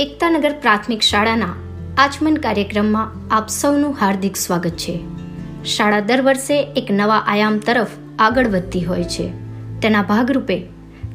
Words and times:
એકતાનગર 0.00 0.52
પ્રાથમિક 0.52 1.00
શાળાના 1.00 1.54
આચમન 1.98 2.36
કાર્યક્રમમાં 2.36 3.34
આપ 3.34 3.48
સૌનું 3.48 3.96
હાર્દિક 4.00 4.36
સ્વાગત 4.36 4.70
છે. 4.70 5.00
શાળા 5.64 6.00
દર 6.00 6.22
વર્ષે 6.22 6.62
એક 6.76 6.86
નવા 6.90 7.16
આયામ 7.26 7.58
તરફ 7.58 7.86
આગળ 8.18 8.48
વધતી 8.48 8.84
હોય 8.84 9.04
છે. 9.04 9.28
તેના 9.82 10.02
ભાગરૂપે 10.02 10.66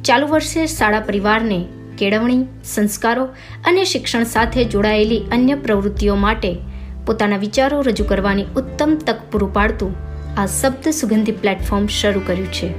ચાલુ 0.04 0.28
વર્ષે 0.28 0.68
શાળા 0.68 1.00
પરિવારને 1.00 1.66
કેળવણી, 1.98 2.46
સંસ્કારો 2.64 3.26
અને 3.68 3.84
શિક્ષણ 3.84 4.24
સાથે 4.24 4.64
જોડાયેલી 4.64 5.24
અન્ય 5.32 5.56
પ્રવૃત્તિઓ 5.56 6.16
માટે 6.16 6.58
પોતાના 7.06 7.38
વિચારો 7.38 7.82
રજૂ 7.82 8.04
કરવાની 8.04 8.44
ઉત્તમ 8.44 8.96
તક 9.06 9.18
પૂરું 9.32 9.54
પાડતું 9.54 9.96
આ 10.38 10.46
શબ્દ 10.46 10.90
સુગંધી 10.90 11.32
પ્લેટફોર્મ 11.32 11.88
શરૂ 11.88 12.22
કર્યું 12.26 12.52
છે. 12.52 12.70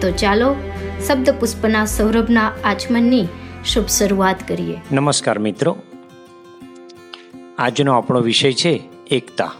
તો 0.00 0.10
ચાલો 0.10 0.56
શબ્દ 1.08 1.30
પુષ્પના 1.30 1.84
સૌરભના 1.84 2.52
આચમનની 2.64 3.26
શુભ 3.64 3.86
શરૂઆત 3.86 4.48
કરીએ. 4.48 4.80
નમસ્કાર 4.92 5.38
મિત્રો. 5.38 5.76
આજનો 7.58 7.92
આપણો 7.92 8.20
વિષય 8.20 8.52
છે 8.52 8.82
એકતા. 9.10 9.52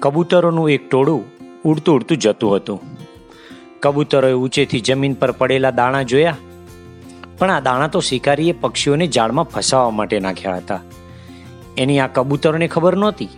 કબૂતરોનું 0.00 0.70
એક 0.70 0.90
ટોળું 0.90 1.24
ઉડતું 1.64 1.94
ઉડતું 1.94 2.18
જતું 2.18 2.56
હતું. 2.56 2.80
કબૂતરોએ 3.80 4.32
ઊંચેથી 4.32 4.80
જમીન 4.80 5.14
પર 5.14 5.30
પડેલા 5.30 5.70
દાણા 5.70 6.02
જોયા. 6.02 6.36
પણ 7.38 7.50
આ 7.50 7.60
દાણા 7.60 7.86
તો 7.86 8.00
શિકારીએ 8.00 8.52
પક્ષીઓને 8.52 9.06
જાળમાં 9.06 9.44
ફસાવવા 9.44 9.90
માટે 9.90 10.20
નાખ્યા 10.20 10.56
હતા. 10.56 10.80
એની 11.78 11.98
આ 11.98 12.06
કબૂતરોને 12.06 12.68
ખબર 12.68 12.96
નહોતી. 12.96 13.28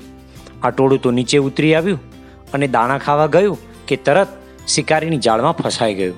આ 0.63 0.71
ટોળું 0.71 1.03
તો 1.03 1.11
નીચે 1.11 1.39
ઉતરી 1.39 1.75
આવ્યું 1.75 2.01
અને 2.53 2.69
દાણા 2.69 2.99
ખાવા 2.99 3.27
ગયું 3.27 3.59
કે 3.87 3.97
તરત 3.97 4.29
શિકારીની 4.69 5.19
જાળમાં 5.19 5.53
ફસાઈ 5.53 5.95
ગયું. 5.95 6.17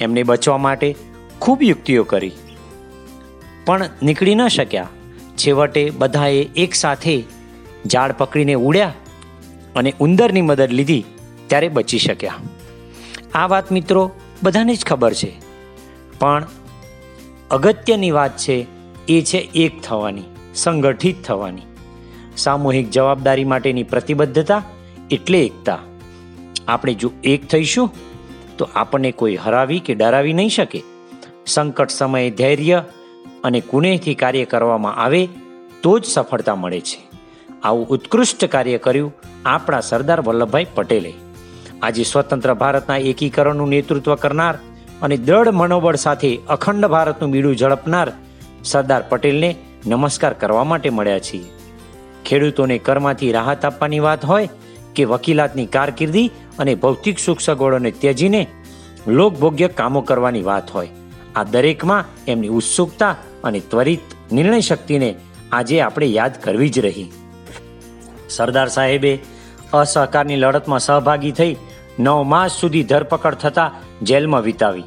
એમને 0.00 0.22
બચવા 0.22 0.58
માટે 0.58 0.94
ખૂબ 1.40 1.62
યુક્તિઓ 1.62 2.04
કરી. 2.04 2.32
પણ 3.66 3.88
નીકળી 4.02 4.34
ન 4.34 4.48
શક્યા. 4.48 4.88
છેવટે 5.36 5.90
બધાએ 5.90 6.42
એક 6.56 6.74
સાથે 6.74 7.24
ઝાડ 7.86 8.12
પકડીને 8.12 8.54
ઉડ્યા 8.54 8.92
અને 9.76 9.94
ઉંદરની 10.00 10.42
મદદ 10.42 10.70
લીધી 10.70 11.04
ત્યારે 11.46 11.68
બચી 11.68 11.98
શક્યા. 11.98 12.34
આ 13.34 13.46
વાત 13.46 13.72
મિત્રો 13.72 14.10
બધાને 14.42 14.74
જ 14.74 14.84
ખબર 14.84 15.14
છે. 15.14 15.32
પણ 16.18 16.46
અગત્યની 17.50 18.10
વાત 18.10 18.36
છે 18.36 18.66
એ 19.08 19.22
છે 19.22 19.38
એક 19.38 19.82
થવાની, 19.82 20.22
સંગઠિત 20.54 21.22
થવાની. 21.24 21.62
સામૂહિક 22.36 22.90
જવાબદારી 22.90 23.44
માટેની 23.44 23.82
પ્રતિબદ્ધતા 23.82 24.62
એટલે 25.10 25.40
એકતા. 25.40 25.78
આપણે 26.68 26.94
જો 26.94 27.12
એક 27.24 27.46
થઈશું, 27.46 27.90
તો 28.58 28.68
આપણને 28.74 29.12
કોઈ 29.12 29.36
હરાવી 29.36 29.80
કે 29.80 29.94
ડરાવી 29.94 30.32
નહીં 30.32 30.48
શકે. 30.48 30.82
સંકટ 31.46 31.88
સમયે 31.88 32.30
ધૈર્ય 32.30 32.84
અને 33.44 33.60
કુનેહથી 33.60 34.14
કાર્ય 34.14 34.44
કરવામાં 34.44 34.94
આવે, 34.94 35.28
તો 35.82 35.98
જ 35.98 36.04
સફળતા 36.04 36.54
મળે 36.54 36.80
છે. 36.80 37.00
આવું 37.62 37.88
ઉત્કૃષ્ટ 37.88 38.44
કાર્ય 38.44 38.78
કર્યું 38.78 39.14
આપણા 39.44 39.80
સરદાર 39.80 40.20
વલ્લભભાઈ 40.20 40.66
પટેલે. 40.74 41.12
આજે 41.82 42.02
સ્વતંત્ર 42.02 42.54
ભારતના 42.54 42.96
એકીકરણનું 42.96 43.68
નેતૃત્વ 43.68 44.14
કરનાર 44.14 44.54
અને 45.02 45.16
દ્રઢ 45.16 45.48
મનોબળ 45.52 45.96
સાથે 45.96 46.38
અખંડ 46.48 46.86
ભારતનું 46.86 47.30
બીડું 47.30 47.56
ઝડપનાર 47.56 48.12
સરદાર 48.64 49.02
પટેલને 49.08 49.56
નમસ્કાર 49.86 50.34
કરવા 50.34 50.64
માટે 50.64 50.90
મળ્યા 50.90 51.18
છીએ. 51.18 51.46
ખેડૂતોને 52.24 52.78
કરમાંથી 52.78 53.32
રાહત 53.32 53.64
આપવાની 53.64 54.00
વાત 54.00 54.24
હોય 54.24 54.48
કે 54.94 55.04
વકીલાતની 55.04 55.66
કારકિર્દી 55.66 56.28
અને 56.58 56.74
ભૌતિક 56.74 57.18
સુખ 57.18 57.40
સગવડોને 57.40 57.90
ત્યજીને 57.90 58.46
લોકભોગ્ય 59.06 59.68
કામો 59.68 60.00
કરવાની 60.00 60.42
વાત 60.42 60.70
હોય 60.70 61.05
આ 61.36 61.44
દરેકમાં 61.52 62.06
એમની 62.32 62.56
ઉત્સુકતા 62.58 63.14
અને 63.44 63.60
ત્વરિત 63.70 64.16
નિર્ણય 64.32 64.60
શક્તિને 64.60 65.08
આજે 65.52 65.76
આપણે 65.80 66.08
યાદ 66.08 66.34
કરવી 66.44 66.72
જ 66.74 66.84
રહી. 66.86 67.08
સરદાર 68.28 68.68
સાહેબે 68.76 69.12
અસહકારની 69.80 70.42
લડતમાં 70.42 70.84
સહભાગી 70.86 71.34
થઈ 71.38 71.54
નવ 71.98 72.18
માસ 72.32 72.58
સુધી 72.60 72.88
ધરપકડ 72.90 73.38
થતા 73.42 73.74
જેલમાં 74.02 74.46
વિતાવી. 74.48 74.86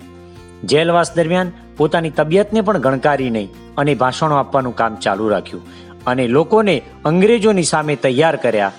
જેલવાસ 0.71 1.09
દરમિયાન 1.17 1.53
પોતાની 1.77 2.17
તબિયતને 2.17 2.65
પણ 2.67 2.83
ગણકારી 2.85 3.31
નહીં 3.35 3.49
અને 3.77 3.93
ભાષણો 4.01 4.39
આપવાનું 4.39 4.77
કામ 4.79 4.97
ચાલુ 5.03 5.29
રાખ્યું 5.33 5.67
અને 6.05 6.25
લોકોને 6.27 6.75
અંગ્રેજોની 7.05 7.71
સામે 7.73 7.95
તૈયાર 8.05 8.37
કર્યા. 8.43 8.77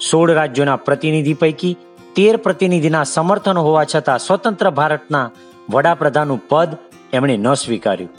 સોળ 0.00 0.30
રાજ્યોના 0.38 0.84
પ્રતિનિધિ 0.86 1.34
પૈકી 1.34 1.74
તેર 2.16 2.36
પ્રતિનિધિના 2.46 3.04
સમર્થન 3.14 3.60
હોવા 3.66 3.84
છતાં 3.84 4.24
સ્વતંત્ર 4.26 4.70
ભારતના 4.78 5.26
વડાપ્રધાનનું 5.70 6.42
પદ 6.48 6.70
એમણે 7.12 7.36
ન 7.36 7.54
સ્વીકાર્યું. 7.54 8.10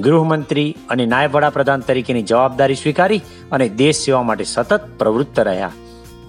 ગૃહમંત્રી 0.00 0.76
અને 0.90 1.06
નાયબ 1.06 1.36
વડાપ્રધાન 1.36 1.80
તરીકેની 1.80 2.22
જવાબદારી 2.22 2.74
સ્વીકારી 2.74 3.20
અને 3.52 3.68
દેશ 3.68 3.96
સેવા 3.96 4.22
માટે 4.22 4.44
સતત 4.44 4.80
પ્રવૃત્ત 4.98 5.40
રહ્યા. 5.40 5.70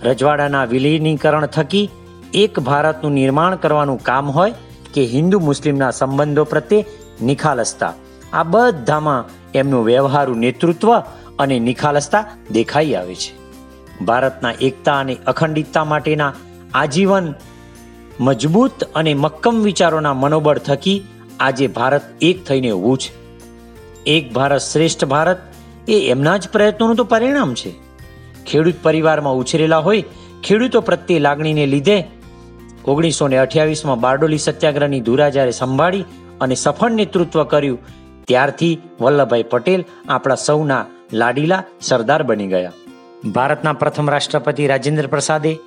રજવાડાના 0.04 0.66
વિલીનીકરણ 0.66 1.46
થકી 1.46 1.90
એક 2.34 2.60
ભારતનું 2.60 3.12
નિર્માણ 3.12 3.56
કરવાનું 3.56 4.04
કામ 4.04 4.32
હોય 4.32 4.54
કે 4.94 5.06
હિન્દુ 5.06 5.40
મુસ્લિમના 5.40 5.92
સંબંધો 5.92 6.44
પ્રત્યે 6.44 6.86
નિખાલસતા. 7.22 7.94
આ 8.34 8.44
બધામાં 8.44 9.26
એમનું 9.54 9.86
વ્યવહારુ 9.86 10.34
નેતૃત્વ 10.34 11.00
અને 11.40 11.60
નિખાલસતા 11.60 12.26
દેખાઈ 12.52 12.94
આવે 12.94 13.16
છે. 13.16 13.32
ભારતના 14.06 14.52
એકતા 14.62 15.00
અને 15.00 15.18
અખંડિતતા 15.28 15.84
માટેના 15.84 16.34
આજીવન 16.74 17.34
મજબૂત 18.20 18.84
અને 18.96 19.14
મક્કમ 19.14 19.62
વિચારોના 19.62 20.14
મનોબળ 20.14 20.58
થકી 20.58 21.04
આજે 21.40 21.68
ભારત 21.68 22.02
એક 22.22 22.46
થઈને 22.46 22.72
ઊભું 22.72 22.98
છે. 22.98 23.12
એક 24.06 24.34
ભારત 24.34 24.62
શ્રેષ્ઠ 24.62 25.06
ભારત 25.06 25.38
એ 25.88 26.10
એમના 26.10 26.38
જ 26.38 26.50
પ્રયત્નોનું 26.50 26.96
તો 26.96 27.04
પરિણામ 27.04 27.54
છે. 27.54 27.72
ખેડૂત 28.46 28.74
પરિવારમાં 28.84 29.34
ઉછરેલા 29.34 29.78
હોય, 29.78 30.04
ખેડૂતો 30.44 30.82
પ્રત્યે 30.82 31.20
લાગણીને 31.20 31.66
લીધે 31.66 32.04
ઓગણીસો 32.86 33.28
ને 33.28 33.38
અઠ્યાવીસમાં 33.38 34.00
બારડોલી 34.00 34.38
સત્યાગ્રહની 34.38 35.02
ધુરા 35.02 35.50
સંભાળી 35.50 36.06
અને 36.42 36.56
સફળ 36.56 36.92
નેતૃત્વ 36.92 37.44
કર્યું. 37.44 37.80
ત્યારથી 38.28 38.80
વલ્લભભાઈ 39.02 39.44
પટેલ 39.44 39.86
આપણા 40.10 40.36
સૌના 40.36 40.86
લાડીલા 41.14 41.64
સરદાર 41.82 42.24
બની 42.24 42.48
ગયા. 42.48 42.72
ભારતના 43.26 43.74
પ્રથમ 43.74 44.10
રાષ્ટ્રપતિ 44.10 44.68
રાજેન્દ્ર 44.68 45.08
પ્રસાદે 45.08 45.58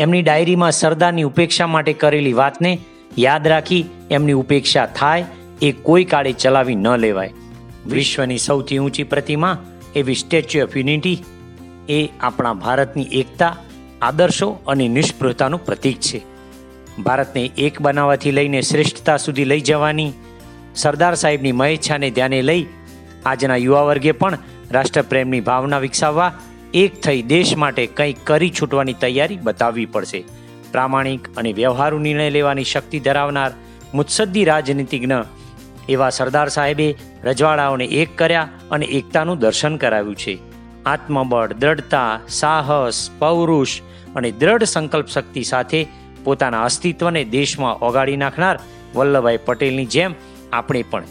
એમની 0.00 0.22
ડાયરીમાં 0.22 0.72
સરદારની 0.72 1.22
ઉપેક્ષા 1.22 1.66
માટે 1.66 1.92
કરેલી 1.92 2.32
વાતને 2.32 2.78
યાદ 3.18 3.46
રાખી 3.46 3.84
એમની 4.10 4.32
ઉપેક્ષા 4.32 4.86
થાય 4.86 5.24
એ 5.62 5.72
કોઈ 5.72 6.04
કાળે 6.04 6.32
ચલાવી 6.32 6.74
ન 6.74 6.88
લેવાય. 6.96 7.32
વિશ્વની 7.86 8.38
સૌથી 8.38 8.78
ઊંચી 8.78 9.02
પ્રતિમા 9.02 9.56
એવી 9.94 10.14
સ્ટેચ્યુ 10.14 10.64
ઓફ 10.64 10.76
યુનિટી 10.76 11.18
એ 11.88 12.08
આપણા 12.20 12.52
ભારતની 12.52 13.08
એકતા, 13.12 13.56
આદર્શો 14.02 14.48
અને 14.66 14.88
નિષ્ફળતાનું 14.88 15.64
પ્રતીક 15.64 16.00
છે. 16.00 16.20
ભારતને 17.02 17.50
એક 17.58 17.80
બનાવવાથી 17.80 18.30
લઈને 18.30 18.60
શ્રેષ્ઠતા 18.60 19.16
સુધી 19.16 19.44
લઈ 19.44 19.60
જવાની 19.60 20.12
સરદાર 20.74 21.14
સાહેબની 21.14 21.52
મહેચ્છાને 21.52 22.10
ધ્યાને 22.10 22.42
લઈ 22.42 22.66
આજના 23.26 23.56
યુવા 23.56 23.82
વર્ગે 23.82 24.12
પણ 24.12 24.38
રાષ્ટ્રપ્રેમની 24.70 25.40
ભાવના 25.40 25.78
વિકસાવવા, 25.78 26.32
એક 26.74 27.00
થઈ 27.00 27.22
દેશ 27.22 27.56
માટે 27.56 27.86
કંઈક 27.86 28.16
કરી 28.24 28.52
છૂટવાની 28.60 28.92
તૈયારી 28.92 29.36
બતાવવી 29.36 29.86
પડશે. 29.86 30.24
પ્રામાણિક 30.72 31.36
અને 31.36 31.52
વ્યવહારુ 31.52 31.98
નિર્ણય 31.98 32.30
લેવાની 32.30 32.64
શક્તિ 32.64 33.00
ધરાવનાર 33.00 33.50
મુત્સદ્દી 33.94 34.44
રાજનીતિજ્ઞ 34.44 35.12
એવા 35.88 36.10
સરદાર 36.10 36.48
સાહેબે 36.48 36.96
રજવાડાઓને 37.24 37.84
એક 37.84 38.18
કર્યા 38.18 38.48
અને 38.70 38.86
એકતાનું 38.86 39.38
દર્શન 39.38 39.76
કરાવ્યું 39.76 40.16
છે. 40.16 40.38
આત્મબળ, 40.86 41.52
દ્રઢતા, 41.52 42.20
સાહસ, 42.28 43.10
પૌરુષ 43.18 43.80
અને 44.16 44.30
દ્રઢ 44.30 44.62
સંકલ્પ 44.62 45.06
શક્તિ 45.06 45.42
સાથે 45.42 45.86
પોતાના 46.24 46.64
અસ્તિત્વને 46.64 47.24
દેશમાં 47.24 47.78
ઓગાળી 47.78 48.16
નાખનાર 48.16 48.58
વલ્લભભાઈ 48.94 49.38
પટેલની 49.44 49.86
જેમ 49.86 50.14
આપણે 50.52 50.82
પણ 50.82 51.04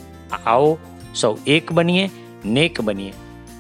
આવો, 0.46 0.78
સૌ 1.16 1.38
એક 1.48 1.72
બનીએ, 1.72 2.10
નેક 2.46 2.82
બનીએ. 2.82 3.14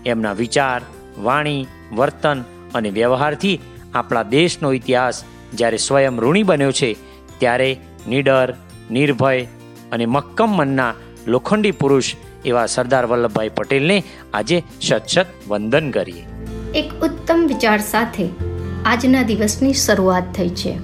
એમના 0.05 0.33
વિચાર, 0.33 0.81
વાણી, 1.21 1.65
વર્તન 1.95 2.41
અને 2.75 2.89
વ્યવહારથી 2.89 3.59
આપણા 3.93 4.23
દેશનો 4.23 4.73
ઇતિહાસ 4.73 5.23
જ્યારે 5.53 5.77
સ્વયં 5.77 6.19
ઋણી 6.19 6.43
બન્યો 6.43 6.71
છે, 6.71 6.95
ત્યારે 7.39 7.79
નિડર, 8.07 8.53
નિર્ભય 8.91 9.43
અને 9.91 10.05
મક્કમ 10.05 10.49
મનના 10.49 10.93
લોખંડી 11.27 11.71
પુરુષ 11.71 12.13
એવા 12.45 12.65
સરદાર 12.65 13.05
વલ્લભભાઈ 13.05 13.49
પટેલને 13.49 14.03
આજે 14.33 14.63
શત 14.81 15.25
વંદન 15.47 15.91
કરીએ. 15.91 16.23
એક 16.75 16.93
ઉત્તમ 16.93 17.45
વિચાર 17.47 17.79
સાથે 17.79 18.29
આજના 18.85 19.23
દિવસની 19.23 19.73
શરૂઆત 19.73 20.23
થઈ 20.35 20.49
છે. 20.49 20.77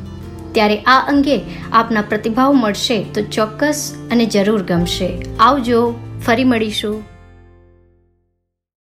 ત્યારે 0.51 0.77
આ 0.77 1.05
અંગે 1.07 1.41
આપના 1.71 2.01
પ્રતિભાવ 2.01 2.53
મળશે 2.53 3.03
તો 3.03 3.21
ચોક્કસ 3.21 4.07
અને 4.11 4.25
જરૂર 4.25 4.63
ગમશે. 4.63 5.25
આવજો, 5.39 5.95
ફરી 6.25 6.43
મળીશું. 6.43 7.12